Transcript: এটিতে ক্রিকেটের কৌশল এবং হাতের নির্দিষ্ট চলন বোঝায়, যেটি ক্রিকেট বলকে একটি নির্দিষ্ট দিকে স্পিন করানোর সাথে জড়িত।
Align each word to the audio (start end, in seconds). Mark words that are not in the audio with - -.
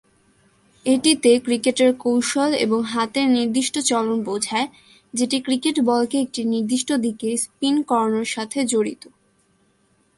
এটিতে 0.85 1.31
ক্রিকেটের 1.39 1.91
কৌশল 1.95 2.51
এবং 2.55 2.79
হাতের 2.83 3.27
নির্দিষ্ট 3.29 3.75
চলন 3.81 4.17
বোঝায়, 4.23 4.67
যেটি 5.13 5.37
ক্রিকেট 5.41 5.75
বলকে 5.81 6.15
একটি 6.19 6.41
নির্দিষ্ট 6.43 6.89
দিকে 6.95 7.29
স্পিন 7.37 7.75
করানোর 7.81 8.25
সাথে 8.25 8.59
জড়িত। 8.65 9.03